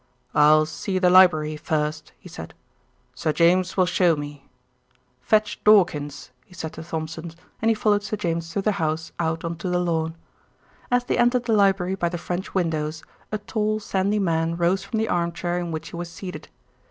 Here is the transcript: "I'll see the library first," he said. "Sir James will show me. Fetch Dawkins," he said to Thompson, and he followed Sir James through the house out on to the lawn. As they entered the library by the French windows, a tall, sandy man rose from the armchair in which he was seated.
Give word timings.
"I'll 0.33 0.65
see 0.65 0.97
the 0.97 1.11
library 1.11 1.55
first," 1.55 2.11
he 2.17 2.27
said. 2.27 2.55
"Sir 3.13 3.31
James 3.31 3.77
will 3.77 3.85
show 3.85 4.15
me. 4.15 4.49
Fetch 5.21 5.63
Dawkins," 5.63 6.31
he 6.43 6.55
said 6.55 6.73
to 6.73 6.83
Thompson, 6.83 7.33
and 7.61 7.69
he 7.69 7.75
followed 7.75 8.01
Sir 8.01 8.17
James 8.17 8.51
through 8.51 8.63
the 8.63 8.71
house 8.81 9.11
out 9.19 9.43
on 9.45 9.57
to 9.57 9.69
the 9.69 9.77
lawn. 9.77 10.15
As 10.89 11.03
they 11.03 11.19
entered 11.19 11.45
the 11.45 11.53
library 11.53 11.93
by 11.93 12.09
the 12.09 12.17
French 12.17 12.55
windows, 12.55 13.03
a 13.31 13.37
tall, 13.37 13.79
sandy 13.79 14.17
man 14.17 14.55
rose 14.57 14.83
from 14.83 14.97
the 14.97 15.07
armchair 15.07 15.59
in 15.59 15.69
which 15.69 15.89
he 15.89 15.95
was 15.95 16.09
seated. 16.09 16.47